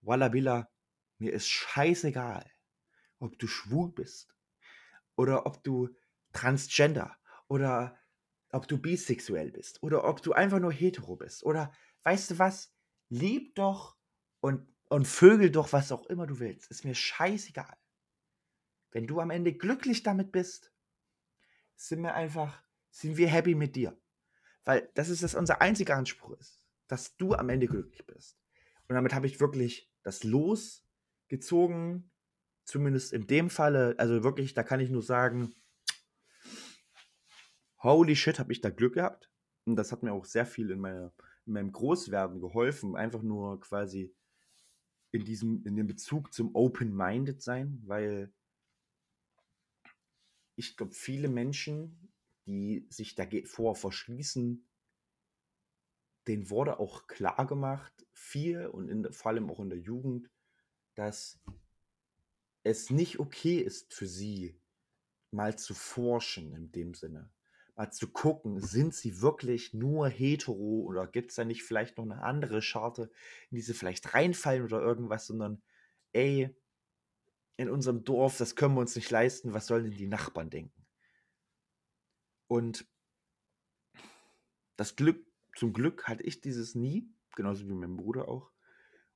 Walla 0.00 0.28
Billa, 0.28 0.70
mir 1.18 1.32
ist 1.32 1.48
scheißegal, 1.48 2.50
ob 3.18 3.38
du 3.38 3.46
schwul 3.46 3.92
bist 3.92 4.34
oder 5.16 5.46
ob 5.46 5.62
du 5.62 5.94
transgender 6.32 7.16
oder 7.48 7.98
ob 8.50 8.66
du 8.68 8.78
bisexuell 8.78 9.50
bist 9.50 9.82
oder 9.82 10.04
ob 10.04 10.22
du 10.22 10.32
einfach 10.32 10.60
nur 10.60 10.72
hetero 10.72 11.16
bist 11.16 11.44
oder 11.44 11.72
weißt 12.02 12.32
du 12.32 12.38
was, 12.38 12.72
lieb 13.08 13.54
doch 13.54 13.96
und, 14.40 14.66
und 14.88 15.06
vögel 15.06 15.50
doch, 15.50 15.72
was 15.72 15.92
auch 15.92 16.06
immer 16.06 16.26
du 16.26 16.38
willst. 16.38 16.70
Ist 16.70 16.84
mir 16.84 16.94
scheißegal. 16.94 17.76
Wenn 18.90 19.06
du 19.06 19.20
am 19.20 19.30
Ende 19.30 19.52
glücklich 19.52 20.02
damit 20.02 20.32
bist, 20.32 20.72
sind 21.76 22.02
wir 22.02 22.14
einfach, 22.14 22.62
sind 22.90 23.16
wir 23.16 23.28
happy 23.28 23.54
mit 23.54 23.76
dir. 23.76 23.98
Weil 24.64 24.90
das 24.94 25.08
ist 25.08 25.22
das 25.22 25.34
unser 25.34 25.60
einziger 25.60 25.96
Anspruch 25.96 26.38
ist, 26.38 26.64
dass 26.88 27.16
du 27.16 27.34
am 27.34 27.48
Ende 27.48 27.66
glücklich 27.66 28.04
bist. 28.06 28.38
Und 28.88 28.94
damit 28.94 29.14
habe 29.14 29.26
ich 29.26 29.40
wirklich 29.40 29.90
das 30.02 30.24
Los 30.24 30.86
gezogen, 31.28 32.10
zumindest 32.64 33.12
in 33.12 33.26
dem 33.26 33.50
Falle, 33.50 33.94
also 33.98 34.24
wirklich, 34.24 34.54
da 34.54 34.62
kann 34.62 34.80
ich 34.80 34.90
nur 34.90 35.02
sagen, 35.02 35.54
holy 37.82 38.16
shit, 38.16 38.38
habe 38.38 38.52
ich 38.52 38.60
da 38.60 38.70
Glück 38.70 38.94
gehabt. 38.94 39.30
Und 39.64 39.76
das 39.76 39.92
hat 39.92 40.02
mir 40.02 40.12
auch 40.12 40.24
sehr 40.24 40.46
viel 40.46 40.70
in, 40.70 40.80
meiner, 40.80 41.12
in 41.46 41.52
meinem 41.52 41.72
Großwerden 41.72 42.40
geholfen. 42.40 42.96
Einfach 42.96 43.22
nur 43.22 43.60
quasi 43.60 44.14
in 45.10 45.24
diesem, 45.24 45.64
in 45.64 45.76
dem 45.76 45.86
Bezug 45.86 46.32
zum 46.32 46.54
Open-Minded 46.54 47.42
sein, 47.42 47.82
weil 47.86 48.32
ich 50.58 50.76
glaube, 50.76 50.92
viele 50.92 51.28
Menschen, 51.28 52.12
die 52.46 52.86
sich 52.90 53.14
davor 53.14 53.76
verschließen, 53.76 54.66
denen 56.26 56.50
wurde 56.50 56.80
auch 56.80 57.06
klar 57.06 57.46
gemacht, 57.46 58.06
viel 58.12 58.66
und 58.66 58.88
in, 58.88 59.12
vor 59.12 59.30
allem 59.30 59.50
auch 59.50 59.60
in 59.60 59.70
der 59.70 59.78
Jugend, 59.78 60.30
dass 60.96 61.40
es 62.64 62.90
nicht 62.90 63.20
okay 63.20 63.58
ist 63.58 63.94
für 63.94 64.08
sie, 64.08 64.60
mal 65.30 65.56
zu 65.56 65.74
forschen 65.74 66.52
in 66.52 66.72
dem 66.72 66.94
Sinne. 66.94 67.30
Mal 67.76 67.92
zu 67.92 68.08
gucken, 68.10 68.60
sind 68.60 68.94
sie 68.94 69.20
wirklich 69.20 69.74
nur 69.74 70.08
hetero 70.08 70.82
oder 70.82 71.06
gibt 71.06 71.30
es 71.30 71.36
da 71.36 71.44
nicht 71.44 71.62
vielleicht 71.62 71.96
noch 71.96 72.04
eine 72.04 72.22
andere 72.22 72.62
Scharte, 72.62 73.12
in 73.50 73.56
die 73.56 73.62
sie 73.62 73.74
vielleicht 73.74 74.12
reinfallen 74.12 74.64
oder 74.64 74.80
irgendwas, 74.80 75.28
sondern 75.28 75.62
ey, 76.12 76.56
in 77.58 77.68
unserem 77.68 78.04
Dorf, 78.04 78.38
das 78.38 78.54
können 78.54 78.74
wir 78.74 78.80
uns 78.80 78.94
nicht 78.94 79.10
leisten, 79.10 79.52
was 79.52 79.66
sollen 79.66 79.84
denn 79.84 79.98
die 79.98 80.06
Nachbarn 80.06 80.48
denken? 80.48 80.86
Und 82.46 82.88
das 84.76 84.94
Glück, 84.94 85.26
zum 85.56 85.72
Glück 85.72 86.06
hatte 86.06 86.22
ich 86.22 86.40
dieses 86.40 86.76
nie, 86.76 87.12
genauso 87.34 87.68
wie 87.68 87.74
mein 87.74 87.96
Bruder 87.96 88.28
auch, 88.28 88.52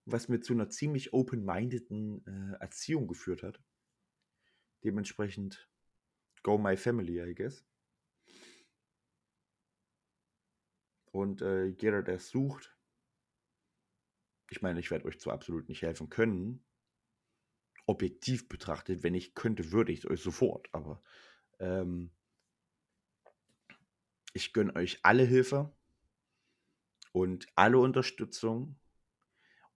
was 0.04 0.28
mir 0.28 0.40
zu 0.40 0.52
einer 0.52 0.68
ziemlich 0.68 1.12
open-mindeden 1.12 2.26
äh, 2.26 2.60
Erziehung 2.60 3.06
geführt 3.06 3.44
hat. 3.44 3.62
Dementsprechend 4.82 5.70
go 6.42 6.58
my 6.58 6.76
family, 6.76 7.22
I 7.22 7.36
guess. 7.36 7.64
Und 11.12 11.42
äh, 11.42 11.66
jeder, 11.66 12.02
der 12.02 12.16
es 12.16 12.28
sucht, 12.28 12.76
ich 14.50 14.62
meine, 14.62 14.80
ich 14.80 14.90
werde 14.90 15.04
euch 15.04 15.20
zwar 15.20 15.34
absolut 15.34 15.68
nicht 15.68 15.82
helfen 15.82 16.08
können, 16.08 16.64
objektiv 17.86 18.48
betrachtet, 18.48 19.02
wenn 19.02 19.14
ich 19.14 19.34
könnte, 19.34 19.72
würde 19.72 19.92
ich 19.92 20.08
euch 20.08 20.22
sofort, 20.22 20.68
aber 20.72 21.02
ähm, 21.58 22.10
ich 24.32 24.52
gönne 24.52 24.74
euch 24.74 25.00
alle 25.02 25.24
Hilfe 25.24 25.74
und 27.12 27.46
alle 27.54 27.78
Unterstützung 27.78 28.78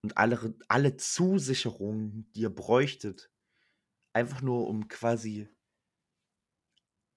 und 0.01 0.17
alle, 0.17 0.55
alle 0.67 0.97
Zusicherungen, 0.97 2.31
die 2.33 2.41
ihr 2.41 2.49
bräuchtet, 2.49 3.31
einfach 4.13 4.41
nur 4.41 4.67
um 4.67 4.87
quasi 4.87 5.49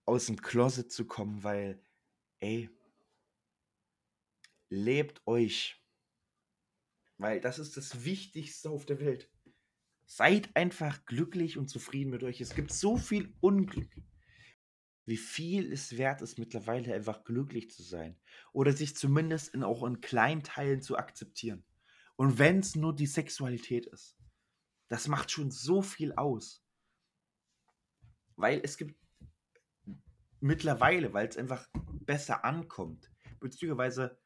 aus 0.04 0.26
dem 0.26 0.40
Closet 0.42 0.90
zu 0.90 1.06
kommen, 1.06 1.42
weil, 1.42 1.82
ey, 2.40 2.68
lebt 4.68 5.26
euch. 5.26 5.80
Weil 7.16 7.40
das 7.40 7.58
ist 7.58 7.76
das 7.76 8.04
Wichtigste 8.04 8.70
auf 8.70 8.86
der 8.86 8.98
Welt. 8.98 9.30
Seid 10.12 10.56
einfach 10.56 11.06
glücklich 11.06 11.56
und 11.56 11.68
zufrieden 11.68 12.10
mit 12.10 12.24
euch. 12.24 12.40
Es 12.40 12.56
gibt 12.56 12.72
so 12.72 12.96
viel 12.96 13.32
Unglück. 13.38 13.94
Wie 15.06 15.16
viel 15.16 15.72
es 15.72 15.98
wert 15.98 16.20
ist, 16.20 16.36
mittlerweile 16.36 16.92
einfach 16.92 17.22
glücklich 17.22 17.70
zu 17.70 17.84
sein. 17.84 18.18
Oder 18.52 18.72
sich 18.72 18.96
zumindest 18.96 19.54
in, 19.54 19.62
auch 19.62 19.84
in 19.84 20.00
kleinen 20.00 20.42
Teilen 20.42 20.82
zu 20.82 20.98
akzeptieren. 20.98 21.62
Und 22.16 22.40
wenn 22.40 22.58
es 22.58 22.74
nur 22.74 22.92
die 22.92 23.06
Sexualität 23.06 23.86
ist. 23.86 24.18
Das 24.88 25.06
macht 25.06 25.30
schon 25.30 25.52
so 25.52 25.80
viel 25.80 26.12
aus. 26.14 26.66
Weil 28.34 28.60
es 28.64 28.76
gibt 28.76 28.96
mittlerweile, 30.40 31.12
weil 31.12 31.28
es 31.28 31.36
einfach 31.36 31.68
besser 32.00 32.44
ankommt, 32.44 33.12
beziehungsweise 33.38 34.20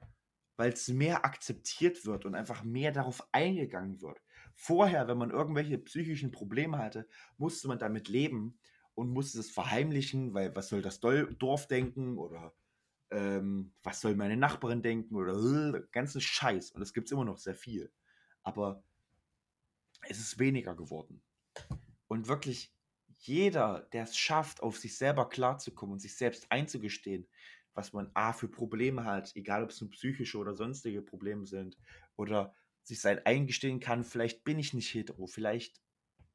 weil 0.57 0.73
es 0.73 0.89
mehr 0.89 1.27
akzeptiert 1.27 2.07
wird 2.07 2.25
und 2.25 2.35
einfach 2.35 2.65
mehr 2.65 2.91
darauf 2.91 3.29
eingegangen 3.33 4.01
wird. 4.01 4.24
Vorher, 4.55 5.09
wenn 5.09 5.19
man 5.19 5.31
irgendwelche 5.31 5.79
psychischen 5.79 6.31
Probleme 6.31 6.79
hatte, 6.79 7.09
musste 7.37 7.69
man 7.69 7.79
damit 7.79 8.09
leben 8.09 8.59
und 8.95 9.11
musste 9.11 9.41
es 9.41 9.51
verheimlichen, 9.51 10.35
weil 10.35 10.55
was 10.55 10.69
soll 10.69 10.83
das 10.83 11.01
Dorf 11.01 11.67
denken 11.67 12.19
oder 12.19 12.55
ähm, 13.11 13.73
was 13.83 14.01
soll 14.01 14.15
meine 14.15 14.37
Nachbarin 14.37 14.83
denken 14.83 15.15
oder 15.17 15.35
äh, 15.35 15.83
ganzen 15.93 16.21
Scheiß. 16.21 16.73
Und 16.73 16.83
es 16.83 16.93
gibt 16.93 17.11
immer 17.11 17.25
noch 17.25 17.39
sehr 17.39 17.55
viel. 17.55 17.93
Aber 18.43 18.83
es 20.09 20.19
ist 20.19 20.39
weniger 20.39 20.75
geworden. 20.75 21.23
Und 22.09 22.29
wirklich 22.29 22.73
jeder, 23.19 23.89
der 23.93 24.05
es 24.05 24.17
schafft, 24.17 24.63
auf 24.63 24.79
sich 24.79 24.97
selber 24.97 25.29
klarzukommen 25.29 25.95
und 25.95 25.99
sich 26.01 26.17
selbst 26.17 26.51
einzugestehen, 26.51 27.27
was 27.73 27.93
man 27.93 28.11
A 28.15 28.33
für 28.33 28.49
Probleme 28.49 29.05
hat, 29.05 29.35
egal 29.35 29.65
ob 29.65 29.71
es 29.71 29.81
nun 29.81 29.91
psychische 29.91 30.39
oder 30.39 30.55
sonstige 30.55 31.03
Probleme 31.03 31.47
sind, 31.47 31.77
oder 32.17 32.55
sich 32.85 33.01
sein 33.01 33.25
eingestehen 33.25 33.81
kann, 33.81 34.05
vielleicht 34.05 34.45
bin 34.45 34.59
ich 34.59 34.75
nicht 34.75 34.93
hetero, 34.93 35.27
vielleicht 35.27 35.81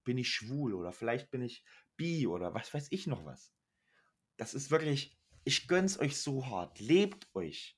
bin 0.03 0.17
ich 0.17 0.29
schwul 0.29 0.73
oder 0.73 0.91
vielleicht 0.91 1.31
bin 1.31 1.41
ich 1.41 1.63
bi 1.95 2.27
oder 2.27 2.53
was 2.53 2.73
weiß 2.73 2.87
ich 2.89 3.07
noch 3.07 3.25
was. 3.25 3.53
Das 4.37 4.53
ist 4.53 4.71
wirklich, 4.71 5.17
ich 5.43 5.67
gönn's 5.67 5.99
euch 5.99 6.17
so 6.17 6.47
hart. 6.47 6.79
Lebt 6.79 7.27
euch. 7.35 7.77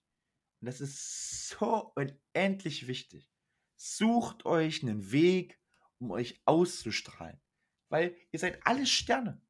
Und 0.59 0.67
das 0.67 0.79
ist 0.79 1.49
so 1.49 1.93
unendlich 1.95 2.87
wichtig. 2.87 3.31
Sucht 3.75 4.45
euch 4.45 4.83
einen 4.83 5.11
Weg, 5.11 5.59
um 5.97 6.11
euch 6.11 6.41
auszustrahlen. 6.45 7.41
Weil 7.89 8.15
ihr 8.31 8.39
seid 8.39 8.65
alles 8.65 8.89
Sterne. 8.89 9.41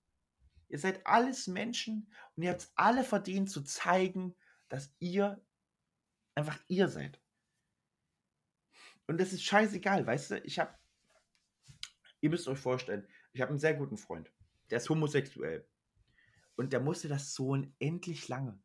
Ihr 0.70 0.80
seid 0.80 1.06
alles 1.06 1.48
Menschen 1.48 2.12
und 2.36 2.44
ihr 2.44 2.52
habt 2.52 2.72
alle 2.76 3.04
verdient 3.04 3.50
zu 3.50 3.62
zeigen, 3.62 4.36
dass 4.70 4.96
ihr 5.00 5.44
einfach 6.34 6.58
ihr 6.70 6.88
seid. 6.88 7.22
Und 9.08 9.20
das 9.20 9.34
ist 9.34 9.44
scheißegal, 9.44 10.06
weißt 10.06 10.32
du? 10.32 10.40
Ich 10.44 10.60
habe, 10.60 10.74
ihr 12.22 12.30
müsst 12.30 12.48
euch 12.48 12.60
vorstellen, 12.60 13.08
ich 13.34 13.42
habe 13.42 13.50
einen 13.50 13.60
sehr 13.60 13.74
guten 13.74 13.98
Freund, 13.98 14.32
der 14.70 14.78
ist 14.78 14.90
homosexuell. 14.90 15.68
Und 16.56 16.74
der 16.74 16.80
musste 16.80 17.08
das 17.08 17.34
so 17.34 17.50
unendlich 17.50 18.28
lange 18.28 18.62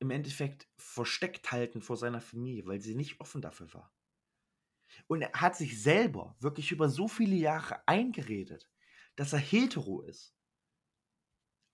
im 0.00 0.10
Endeffekt 0.10 0.66
versteckt 0.76 1.52
halten 1.52 1.82
vor 1.82 1.96
seiner 1.96 2.20
Familie, 2.20 2.66
weil 2.66 2.80
sie 2.80 2.94
nicht 2.94 3.20
offen 3.20 3.42
dafür 3.42 3.72
war. 3.74 3.94
Und 5.06 5.22
er 5.22 5.32
hat 5.32 5.56
sich 5.56 5.80
selber 5.82 6.36
wirklich 6.40 6.72
über 6.72 6.88
so 6.88 7.06
viele 7.06 7.36
Jahre 7.36 7.86
eingeredet, 7.86 8.68
dass 9.16 9.32
er 9.32 9.38
hetero 9.38 10.02
ist. 10.02 10.34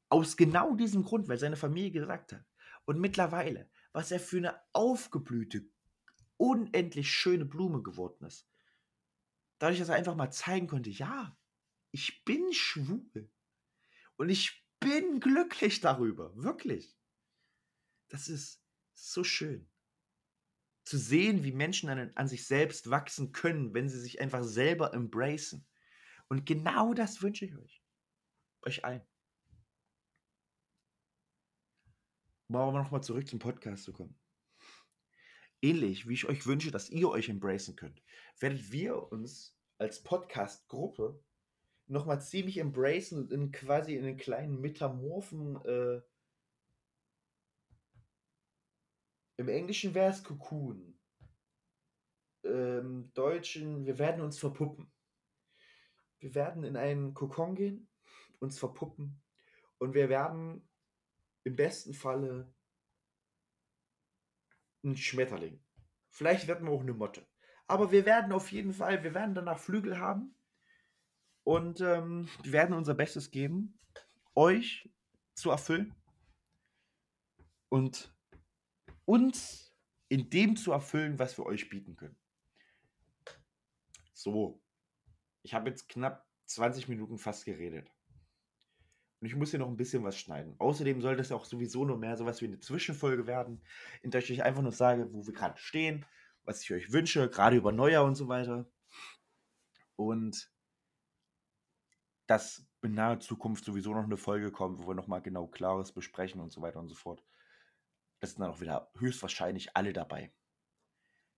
Aus 0.09 0.37
genau 0.37 0.75
diesem 0.75 1.05
Grund, 1.05 1.29
weil 1.29 1.39
seine 1.39 1.57
Familie 1.57 1.93
gesagt 1.93 2.33
hat. 2.33 2.45
Und 2.85 3.01
mittlerweile, 3.01 3.71
was 3.93 4.11
er 4.11 4.21
für 4.21 4.39
eine 4.39 4.61
aufgeblühte, 4.73 5.69
unendlich 6.37 7.11
schöne 7.11 7.45
Blume 7.45 7.83
geworden 7.83 8.25
ist. 8.27 8.49
Dadurch, 9.59 9.79
dass 9.79 9.89
er 9.89 9.97
einfach 9.97 10.17
mal 10.17 10.31
zeigen 10.31 10.67
konnte, 10.67 10.91
ja, 10.91 11.37
ich 11.91 12.25
bin 12.25 12.53
schwul. 12.53 13.31
Und 14.17 14.29
ich 14.29 14.67
bin 14.81 15.21
glücklich 15.21 15.81
darüber. 15.81 16.35
Wirklich. 16.37 16.97
Das 18.09 18.29
ist 18.29 18.63
so 18.95 19.25
schön. 19.25 19.71
Zu 20.85 20.99
sehen, 20.99 21.43
wie 21.43 21.53
Menschen 21.53 21.89
an, 21.89 22.13
an 22.15 22.29
sich 22.29 22.47
selbst 22.47 22.91
wachsen 22.91 23.33
können, 23.33 23.75
wenn 23.75 23.89
sie 23.89 24.01
sich 24.01 24.21
einfach 24.21 24.45
selber 24.45 24.95
embracen. 24.95 25.67
Und 26.29 26.47
genau 26.47 26.95
das 26.95 27.23
wünsche 27.23 27.45
ich 27.45 27.57
euch. 27.57 27.83
Euch 28.63 28.85
allen. 28.85 29.07
Um 32.49 32.57
aber 32.57 32.79
nochmal 32.79 33.03
zurück 33.03 33.27
zum 33.27 33.39
Podcast 33.39 33.85
zu 33.85 33.93
kommen. 33.93 34.17
Ähnlich 35.63 36.09
wie 36.09 36.15
ich 36.15 36.27
euch 36.27 36.47
wünsche, 36.47 36.71
dass 36.71 36.91
ihr 36.91 37.09
euch 37.09 37.29
embracen 37.29 37.77
könnt, 37.77 38.03
werdet 38.39 38.71
wir 38.73 39.11
uns 39.13 39.57
als 39.79 40.03
Podcast-Gruppe 40.03 41.23
nochmal 41.87 42.21
ziemlich 42.21 42.59
embracen 42.59 43.19
und 43.19 43.33
in 43.33 43.53
quasi 43.53 43.95
in 43.95 44.05
einen 44.05 44.17
kleinen 44.17 44.61
Metamorphen 44.61 45.57
äh, 45.65 46.01
Im 49.39 49.49
Englischen 49.49 49.95
wäre 49.95 50.11
es 50.11 50.25
Cocoon. 50.25 50.99
Im 52.43 53.13
Deutschen, 53.13 53.85
wir 53.85 53.99
werden 53.99 54.23
uns 54.23 54.39
verpuppen. 54.39 54.91
Wir 56.21 56.35
werden 56.35 56.65
in 56.65 56.77
einen 56.77 57.13
Kokon 57.13 57.55
gehen, 57.55 57.89
uns 58.39 58.59
verpuppen 58.59 59.23
und 59.79 59.95
wir 59.95 60.09
werden 60.09 60.67
im 61.45 61.55
besten 61.55 61.93
Falle 61.93 62.55
ein 64.85 64.97
Schmetterling. 64.97 65.61
Vielleicht 66.11 66.47
werden 66.49 66.67
wir 66.67 66.73
auch 66.73 66.81
eine 66.81 66.95
Motte. 66.95 67.27
Aber 67.67 67.91
wir 67.91 68.07
werden 68.07 68.33
auf 68.33 68.53
jeden 68.53 68.73
Fall, 68.73 69.03
wir 69.03 69.15
werden 69.15 69.35
danach 69.35 69.59
Flügel 69.59 69.99
haben 69.99 70.35
und 71.45 71.81
ähm, 71.81 72.29
wir 72.43 72.53
werden 72.53 72.75
unser 72.75 72.95
Bestes 72.95 73.31
geben, 73.31 73.79
euch 74.35 74.89
zu 75.35 75.51
erfüllen. 75.51 75.95
Und 77.69 78.15
uns 79.05 79.75
in 80.09 80.31
dem 80.31 80.57
zu 80.57 80.73
erfüllen, 80.73 81.19
was 81.19 81.37
wir 81.39 81.47
euch 81.47 81.69
bieten 81.69 81.97
können. 81.97 82.17
So, 84.13 84.63
ich 85.43 85.55
habe 85.55 85.69
jetzt 85.69 85.89
knapp 85.89 86.27
20 86.47 86.89
Minuten 86.89 87.19
fast 87.19 87.45
geredet. 87.45 87.96
Und 89.21 89.27
ich 89.27 89.35
muss 89.35 89.51
hier 89.51 89.59
noch 89.59 89.69
ein 89.69 89.77
bisschen 89.77 90.05
was 90.05 90.19
schneiden. 90.19 90.55
Außerdem 90.59 91.01
soll 91.01 91.17
das 91.17 91.33
auch 91.33 91.45
sowieso 91.45 91.85
nur 91.85 91.99
mehr 91.99 92.17
sowas 92.17 92.41
wie 92.43 92.47
eine 92.47 92.61
Zwischenfolge 92.61 93.27
werden, 93.27 93.63
in 94.03 94.11
der 94.11 94.21
ich 94.21 94.31
euch 94.31 94.43
einfach 94.43 94.63
nur 94.63 94.73
sage, 94.73 95.13
wo 95.13 95.27
wir 95.27 95.33
gerade 95.33 95.59
stehen, 95.59 96.05
was 96.45 96.63
ich 96.63 96.73
euch 96.73 96.93
wünsche, 96.93 97.29
gerade 97.31 97.57
über 97.57 97.73
Neujahr 97.73 98.05
und 98.05 98.15
so 98.15 98.29
weiter. 98.29 98.67
Und 99.97 100.51
dass 102.27 102.67
in 102.83 102.95
naher 102.95 103.21
Zukunft 103.21 103.65
sowieso 103.65 103.95
noch 103.95 104.05
eine 104.05 104.17
Folge 104.17 104.53
kommt, 104.53 104.79
wo 104.81 104.89
wir 104.89 104.95
nochmal 104.95 105.23
genau 105.23 105.47
Klares 105.47 105.93
besprechen 105.93 106.41
und 106.41 106.53
so 106.53 106.61
weiter 106.61 106.79
und 106.79 106.89
so 106.89 106.95
fort. 106.95 107.25
Das 108.21 108.31
sind 108.31 108.41
dann 108.41 108.51
auch 108.51 108.61
wieder 108.61 108.91
höchstwahrscheinlich 108.99 109.77
alle 109.77 109.93
dabei. 109.93 110.33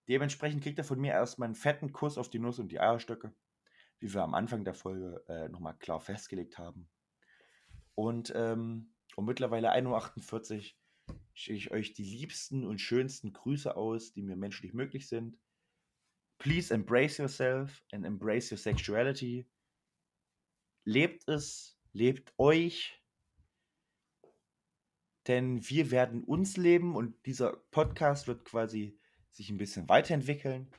Dementsprechend 0.09 0.63
kriegt 0.63 0.79
er 0.79 0.85
von 0.85 1.01
mir 1.01 1.13
erstmal 1.13 1.47
einen 1.47 1.55
fetten 1.55 1.93
Kuss 1.93 2.19
auf 2.19 2.31
die 2.31 2.39
Nuss 2.39 2.59
und 2.59 2.69
die 2.73 2.81
Eierstöcke, 2.81 3.33
wie 3.99 4.13
wir 4.13 4.23
am 4.23 4.35
Anfang 4.35 4.65
der 4.65 4.75
Folge 4.75 5.25
äh, 5.29 5.49
nochmal 5.49 5.77
klar 5.77 6.01
festgelegt 6.01 6.59
haben. 6.59 6.89
Und 7.99 8.33
ähm, 8.37 8.93
um 9.17 9.25
mittlerweile 9.25 9.73
1.48 9.73 10.55
Uhr 11.09 11.17
schicke 11.35 11.57
ich 11.57 11.71
euch 11.73 11.95
die 11.95 12.05
liebsten 12.05 12.65
und 12.65 12.81
schönsten 12.81 13.33
Grüße 13.33 13.77
aus, 13.77 14.13
die 14.13 14.23
mir 14.23 14.37
menschlich 14.37 14.73
möglich 14.73 15.09
sind. 15.09 15.37
Please 16.39 16.73
embrace 16.73 17.19
yourself 17.19 17.83
and 17.91 18.07
embrace 18.07 18.53
your 18.53 18.59
sexuality. 18.59 19.49
Lebt 20.85 21.29
es, 21.29 21.77
lebt 21.93 22.33
euch, 22.39 23.03
denn 25.27 25.69
wir 25.69 25.91
werden 25.91 26.23
uns 26.23 26.57
leben 26.57 26.95
und 26.95 27.27
dieser 27.27 27.57
Podcast 27.73 28.29
wird 28.29 28.45
quasi 28.45 28.97
sich 29.33 29.51
ein 29.51 29.59
bisschen 29.59 29.89
weiterentwickeln, 29.89 30.71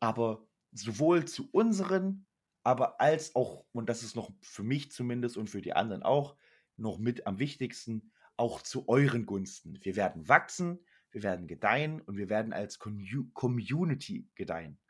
aber 0.00 0.48
sowohl 0.72 1.26
zu 1.26 1.50
unseren, 1.52 2.23
aber 2.64 3.00
als 3.00 3.36
auch, 3.36 3.66
und 3.72 3.88
das 3.88 4.02
ist 4.02 4.16
noch 4.16 4.32
für 4.40 4.62
mich 4.62 4.90
zumindest 4.90 5.36
und 5.36 5.50
für 5.50 5.62
die 5.62 5.74
anderen 5.74 6.02
auch, 6.02 6.36
noch 6.76 6.98
mit 6.98 7.26
am 7.26 7.38
wichtigsten, 7.38 8.10
auch 8.36 8.62
zu 8.62 8.88
euren 8.88 9.26
Gunsten. 9.26 9.78
Wir 9.84 9.94
werden 9.96 10.28
wachsen, 10.28 10.84
wir 11.10 11.22
werden 11.22 11.46
gedeihen 11.46 12.00
und 12.00 12.16
wir 12.16 12.28
werden 12.28 12.52
als 12.52 12.78
Community 12.80 14.28
gedeihen. 14.34 14.80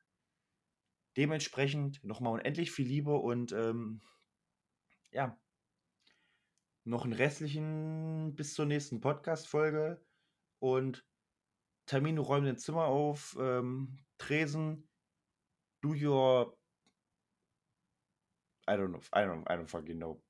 Dementsprechend 1.17 2.03
nochmal 2.05 2.35
unendlich 2.35 2.71
viel 2.71 2.87
Liebe 2.87 3.17
und 3.17 3.53
ähm, 3.53 4.01
ja, 5.11 5.39
noch 6.85 7.05
einen 7.05 7.13
restlichen 7.13 8.35
bis 8.37 8.55
zur 8.55 8.67
nächsten 8.67 9.01
Podcast-Folge 9.01 10.01
und 10.61 11.05
Termine 11.87 12.21
räumen 12.21 12.47
den 12.47 12.59
Zimmer 12.59 12.87
auf, 12.87 13.37
ähm, 13.39 13.99
Tresen, 14.17 14.89
do 15.83 15.91
your 15.91 16.57
I 18.69 18.73
don't 18.73 18.89
know, 18.89 19.01
I 19.15 19.25
don't, 19.25 19.43
I 19.51 19.57
don't 19.57 19.69
fucking 19.69 19.99
know. 19.99 20.23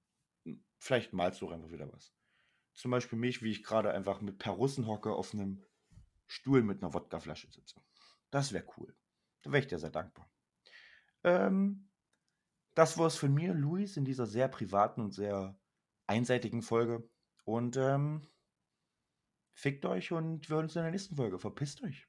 Vielleicht 0.79 1.13
malst 1.13 1.41
du 1.41 1.49
auch 1.49 1.53
einfach 1.53 1.71
wieder 1.71 1.91
was. 1.93 2.13
Zum 2.75 2.91
Beispiel 2.91 3.19
mich, 3.19 3.43
wie 3.43 3.51
ich 3.51 3.63
gerade 3.63 3.93
einfach 3.93 4.21
mit 4.21 4.39
Perussen 4.39 4.87
hocke 4.87 5.13
auf 5.13 5.33
einem 5.33 5.65
Stuhl 6.27 6.63
mit 6.63 6.83
einer 6.83 6.93
Wodkaflasche 6.93 7.51
sitze. 7.51 7.81
Das 8.31 8.53
wäre 8.53 8.67
cool. 8.77 8.97
Da 9.43 9.53
wäre 9.53 9.61
ich 9.61 9.69
dir 9.69 9.79
sehr 9.79 9.91
dankbar. 9.91 10.29
Ähm, 11.23 11.89
das 12.75 12.99
war's 12.99 13.17
von 13.17 13.33
mir, 13.33 13.55
Luis, 13.55 13.97
in 13.97 14.05
dieser 14.05 14.27
sehr 14.27 14.49
privaten 14.49 15.01
und 15.01 15.13
sehr 15.13 15.57
einseitigen 16.07 16.63
Folge. 16.63 17.09
Und 17.45 17.77
ähm, 17.77 18.27
fickt 19.53 19.87
euch 19.87 20.13
und 20.13 20.49
wir 20.49 20.57
hören 20.57 20.65
uns 20.65 20.77
in 20.77 20.83
der 20.83 20.91
nächsten 20.91 21.15
Folge. 21.15 21.39
Verpisst 21.39 21.83
euch. 21.83 22.09